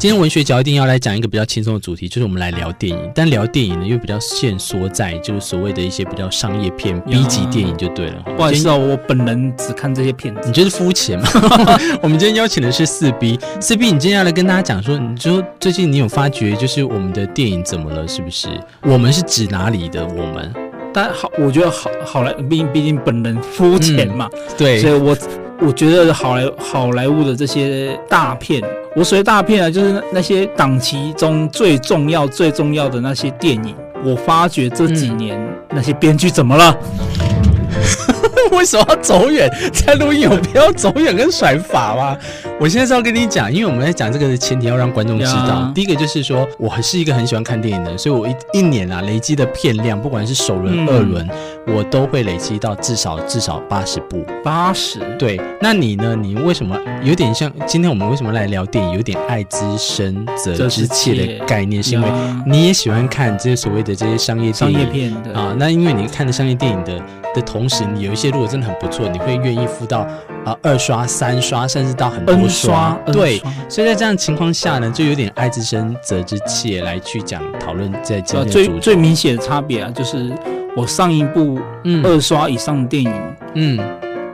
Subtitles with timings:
[0.00, 3.12] 今天文学角一定要来讲一个比较轻松的主题，就是我们来聊电影。
[3.14, 8.22] 但聊电影呢，又比较限缩在就是所谓的一些比较商业片、B 级电影就对了。
[8.34, 10.40] 不好意思哦，我本人只看这些片子。
[10.46, 11.28] 你觉得肤浅吗？
[12.00, 18.08] 我们今天邀请的是四 B，四 B，你今天要来跟大家讲说，你说最近你有发觉，就是我们的电影怎么了？
[18.08, 18.48] 是不是？
[18.80, 20.02] 我们是指哪里的？
[20.02, 20.50] 我们？
[20.94, 25.14] 但好，我觉得好好莱，毕竟毕竟本人肤浅嘛，嗯、对，所以我
[25.58, 28.62] 我觉得好莱好莱坞的这些大片。
[28.96, 33.74] 我所谓大片啊，就是那些档期中最重要、最重要的那些电影。
[34.04, 36.76] 我发觉这几年、嗯、那些编剧怎么了？
[38.50, 39.48] 为什么要走远？
[39.72, 42.16] 在录音有必要走远跟甩法吗？
[42.58, 45.70] 我现在是要跟你讲，因为我们在讲这个的前提要让观众知道。
[45.72, 51.28] 第一个就是说，我是一个很喜欢看电影的人，所以我一一年啊累积的片量，不管是首轮、二轮，
[51.66, 54.24] 我都会累积到至少至少八十部。
[54.42, 54.98] 八十？
[55.18, 55.40] 对。
[55.60, 56.16] 那你呢？
[56.16, 58.94] 你为什么有点像今天我们为什么来聊电影？
[58.94, 62.08] 有点爱之深责之切的概念，是因为
[62.46, 65.54] 你也喜欢看这些所谓的这些商业商业片的啊。
[65.58, 66.98] 那因为你看的商业电影的
[67.34, 68.30] 的同时，你有一些。
[68.30, 70.06] 如果真的很不错，你会愿意付到
[70.44, 72.96] 啊二刷、三刷，甚至到很多刷。
[73.12, 80.32] 对，所以在这样的情况下呢，就有点爱之深责之切来去讲讨论在这最最明显的差别啊，就是
[80.76, 81.58] 我上一部
[82.04, 83.12] 二刷以上的电影，
[83.54, 83.78] 嗯，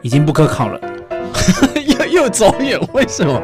[0.00, 0.80] 已经不可考了，
[1.86, 3.40] 又又走远，为什么？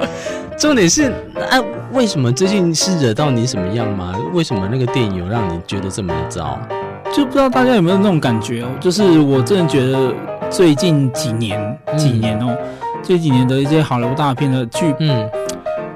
[0.59, 1.13] 重点是
[1.51, 4.15] 啊，为什么最近是惹到你什么样吗？
[4.33, 6.59] 为什么那个电影有让你觉得这么糟？
[7.15, 10.13] 就不知道大家有没有那种感觉哦，就是我真的觉得
[10.51, 12.57] 最近几年几年哦，
[13.03, 15.31] 这、嗯、几年的一些好莱坞大片的剧，嗯，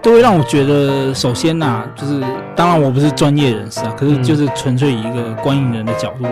[0.00, 2.22] 都会让我觉得，首先呐、啊，就是
[2.54, 6.25] 当然我不是专业人士啊，可是就是纯粹以一个观影人的角度，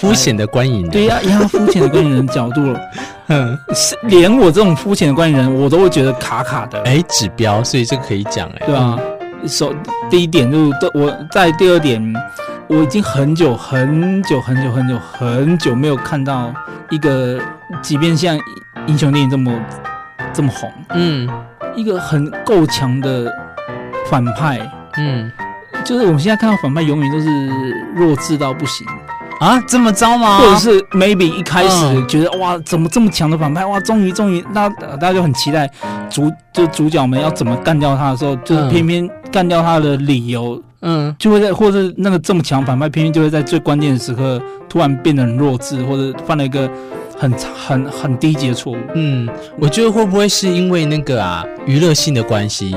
[0.00, 2.74] 肤浅的观影人，对呀，以他肤浅的观影人角度，
[3.28, 8.98] 嗯，是连我这种肤浅的观影人，我都会觉得卡卡的，哎，指标，所以这个可以讲，哎，对啊，
[9.46, 9.74] 首
[10.08, 12.12] 第一点就是，我在第二点。
[12.72, 16.54] 我已经很久很久很久很久很久没有看到
[16.88, 17.36] 一个，
[17.82, 18.38] 即便像
[18.86, 19.52] 英雄电影这么
[20.32, 21.28] 这么红，嗯，
[21.74, 23.28] 一个很够强的
[24.08, 24.60] 反派，
[24.98, 25.28] 嗯，
[25.84, 27.26] 就是我们现在看到反派永远都是
[27.92, 28.86] 弱智到不行
[29.40, 30.38] 啊，这么糟吗？
[30.38, 33.64] 或者是 maybe 一开始觉得、嗯、哇，怎么这么强的反派？
[33.64, 35.68] 哇，终于终于，那大家就很期待
[36.10, 40.62] 主就主角们要怎么干掉他的时候，就是偏偏干掉他的理由。
[40.82, 46.70] 嗯，就会在，或者那个这么强反派，偏偏就会在最关键的时刻突然变得很弱智，或者犯了一个
[47.18, 48.76] 很很很低级的错误。
[48.94, 49.26] 嗯，
[49.58, 52.76] 我觉得会不会是因为那个啊娱乐性的关系？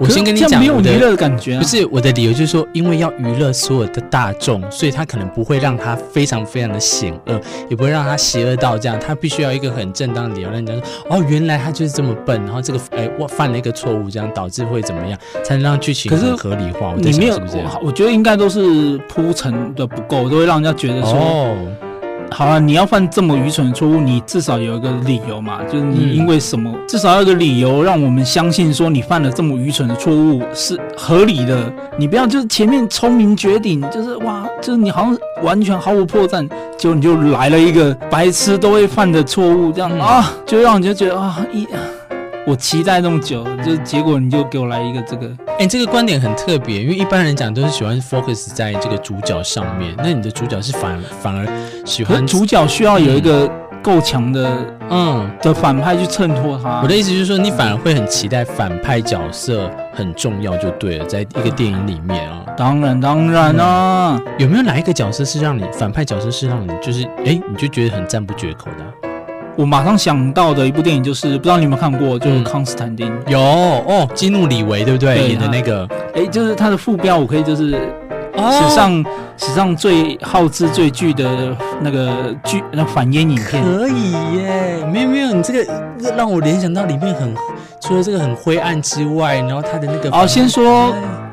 [0.00, 1.60] 我先跟你讲，没有娱乐的感觉、啊。
[1.60, 8.98] 不是我的理由，就是说，因为要娱乐所有的大众，所以他可能不会让他非常非常的险恶，也不会让他邪恶到这样。
[8.98, 16.94] 他必须要一个很正当的理由，让人家说，哦，原来他就是这么笨，然后这个哎，我犯了一个错误，这样导致会怎么样，才能让剧情很合理化。
[17.82, 21.12] 我觉得应该都是铺陈的不够，都会让人家觉得说。
[21.12, 21.56] 哦
[22.36, 31.72] 好了，你要犯这么愚蠢的错误，你至少有一个理由嘛，就是你因为什么，嗯、至少要有一个理由让我们相信说你犯了这么愚蠢的错误是合理的。
[31.96, 36.44] 你不要就是前面聪明绝顶，就是哇，就是你好像完全毫无破绽，
[36.76, 41.68] 结果你就来了一个白痴都会犯的错误，这样、嗯、啊，就让人就觉得啊一。
[42.46, 51.46] 我期待那么久，就结果你就给我来一个这个，哎、欸，这个观点很特别，因为一般人讲都是喜欢 focus 在这个主角上面，那你的主角是反反而
[51.86, 53.50] 喜欢主角需要有一个
[53.82, 54.58] 够强的
[54.90, 56.82] 嗯的反派去衬托他。
[56.82, 62.44] 我的意思就是说，你反而会很期待反派角色很重要就对了，在一个电影里面啊。
[62.58, 69.13] 当然当然啊、嗯，有没有哪一个角色是让你反派角色是让你就是哎、欸、你就觉得很赞不绝口的、啊？
[69.56, 73.08] 我马上想到的一部电影就是，不知道你有没有看过，就是《康斯坦丁》。
[73.30, 75.28] 有哦，基努李维对不对？
[75.28, 77.70] 演的那个，哎，就是他的副标，我可以就是
[78.36, 79.04] 史上、哦、
[79.36, 83.62] 史上最耗资最巨的那个剧，那反烟影片。
[83.62, 85.72] 可以耶，没有没有，你这个
[86.16, 87.32] 让我联想到里面很
[87.80, 90.10] 除了这个很灰暗之外，然后他的那个。
[90.10, 91.23] 哦，先说，对。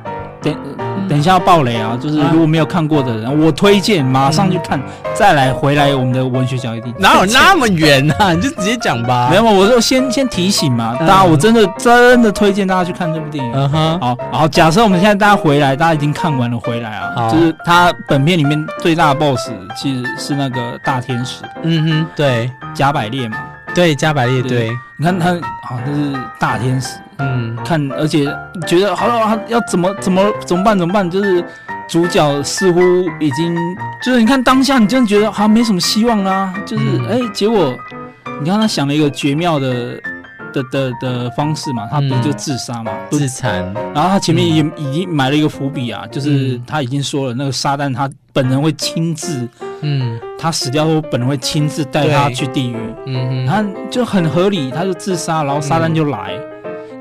[1.10, 1.98] 等一下要爆雷啊！
[2.02, 4.84] 就是如果没有看过的人，啊、我推荐马上去看，嗯，
[5.14, 6.94] 再来回来我们的文学嚼一地。
[6.98, 8.34] 哪有那么远啊？
[8.34, 9.28] 你就直接讲吧。
[9.30, 13.52] 没有，我就先先提醒嘛，大家，我真的真的推荐大家去看这部电影。
[13.54, 21.44] 嗯哼，好，好，假设我们现在大家回来，大家已经看完了回来啊，就是他本片里面最大的 BOSS 其实是那个大天使。
[21.64, 23.38] 嗯哼，对，加百列嘛。
[23.74, 25.28] 对，加百列，对，你看他
[25.64, 28.26] 好像是大天使，嗯，看，而且
[28.66, 30.78] 觉得好了，要怎么怎么怎么办？
[30.78, 31.10] 怎么办？
[31.10, 31.44] 就是
[31.88, 32.82] 主角似乎
[33.20, 33.56] 已经，
[34.04, 37.22] 就是你看当下，你真的觉得好像没什么希望啦，就是哎、嗯。
[37.22, 37.76] 欸，结果
[38.42, 40.02] 你看他想了一个绝妙的。
[40.54, 43.74] 的的的方式嘛，他不就自杀嘛，自残。
[43.96, 49.48] 然后他前面也已经埋了一个伏笔啊，就是他已经说了，那个撒旦他本人会亲自，
[49.80, 52.76] 嗯，他死掉后本人会亲自带他去地狱，
[53.06, 56.38] 嗯，他就很合理，他就自杀，然后撒旦就来，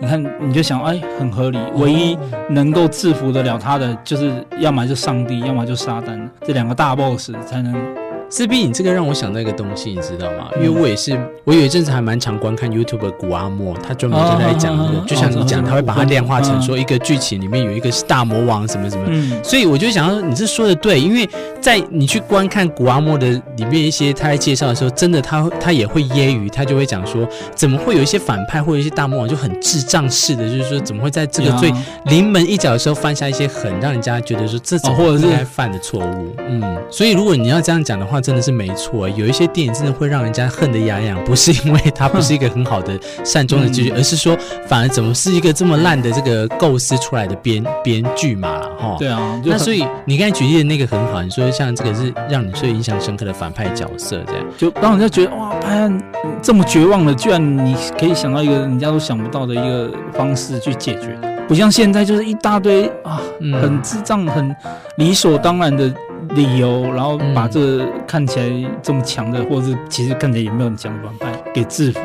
[0.00, 2.16] 你看你就想，哎，很合理，唯一
[2.48, 7.99] 能够制服得了他的，就是要么就上帝，要么就撒旦，这两个大 boss 才能。
[8.32, 10.48] 四 B，你这个让我想到一个东西，你知道吗？
[10.54, 21.28] 因为我也是，我有一阵子还蛮常观看 YouTube 的谷阿莫，他专门就在讲这个，就像你讲，他会把它量化成说一个剧情里面有一个是大魔王什么什么，所以我就想说你这说的对，因为
[21.60, 31.72] 在你去观看古阿莫的里面一些他在介绍的时候，真的他他也会揶揄，他就会讲说，怎么会有一些反派或者一些大魔王就很智障式的，就是说怎么会在这个最
[32.04, 36.62] 临门一脚的时候犯下一些很让人家觉得说这种或者是该犯的错误，嗯，
[36.92, 38.19] 所以如果你要这样讲的话。
[38.20, 44.36] 真的是没错，有一些电影真的会让人家恨得牙痒，不是因为它不是一个很好的善终的结局，嗯、而是说
[44.66, 48.96] 反而怎么是一个这么烂的这个构思出来的编编剧嘛了哈。
[48.98, 56.02] 对啊，那所以你刚才举例的那个很好，你说像这个是让你最印象深刻的反派角色，这样就让人家觉得哇，拍案
[56.42, 61.18] 这么绝望了，居然你可以想到一个人家都想不到的一个方式去解决，
[61.48, 63.20] 不像现在就是一大堆啊，
[63.60, 64.54] 很智障、很
[64.96, 65.90] 理所当然的。
[66.30, 72.00] 理由，然后把这个看起来这么强的，或者是其实看起来也没有很强的反派给制服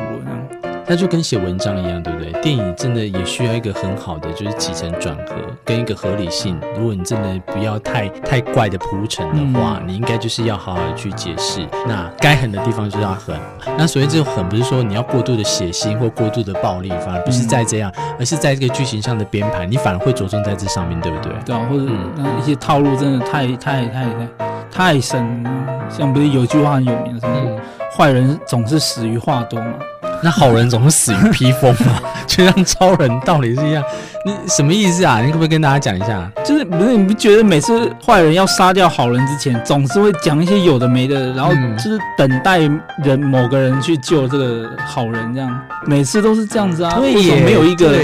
[0.86, 0.96] 了，这样。
[0.96, 2.32] 它就跟写文章一样，对不对？
[2.42, 6.60] 电影真的也需要一个很好的，就是起承转合跟一个合理性。
[6.78, 11.66] 如果你真的不要太太怪的铺陈的话，嗯、你应该就是要好好的去解释。
[11.88, 13.36] 那该狠的地方就是要狠。
[13.78, 21.34] 那所谓这种狠，不是说你要过度的血腥或过度的暴力，反而不是在这样，嗯、而是在这个剧情上的编排，你反而会着重在这上面对不对？
[21.46, 21.84] 对啊，或者
[22.16, 24.28] 那一些套路真的太太太太
[24.72, 25.44] 太深。
[25.90, 27.60] 像不是有句话很有名的，什么
[27.96, 29.74] 坏人总是死于话多嘛。
[30.24, 33.84] 那好人总是死于披风嘛， 就像超人道理是一样。
[34.26, 35.22] 你什么意思啊？
[35.22, 36.30] 你可不可以跟大家讲一下？
[36.44, 42.60] 就是不是你不觉得每次坏人要杀掉好人之前，总是会讲一些有的没的，然后就是等待
[43.04, 46.98] 人某个人去救这个好人，这样每次都是这样子啊？
[47.00, 47.96] 为什么没有一个？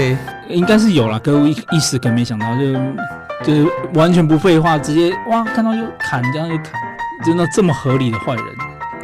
[0.48, 2.72] 应该是有啦，可我一一时可没想到，就
[3.44, 6.72] 就是完全不废话，直接哇看到就砍，这样就砍，
[7.24, 8.44] 真的这么合理的坏人。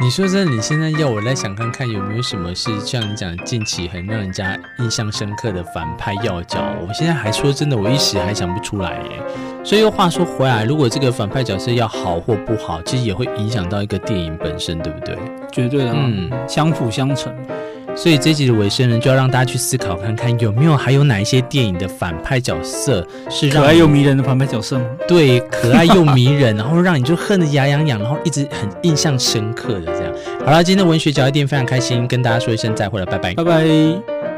[0.01, 6.57] 你说真的，你现在要我来想看看有没有什么是像你讲近期很让人家印象深刻的反派要角？
[6.87, 9.21] 我现在还说真的，我一时还想不出来耶。
[9.61, 15.17] 所以又话说回来，如果这个反派角色要好或不好，其实也会影响到一个电影本身，对不对？
[15.51, 17.35] 绝对的，嗯，相辅相成。
[18.01, 24.85] 所以这集的尾声呢，就要让大家去思考看看，有没有还有哪一些电影的反派角色是可爱又迷人的反派角色吗？
[25.05, 30.13] 对， 可爱又迷人，然后让你就恨得牙痒痒，然后一直很印象深刻的这样。
[30.45, 34.28] 好了，今天的文学角一店非常开心，跟大家说一声再会了，拜拜，拜拜。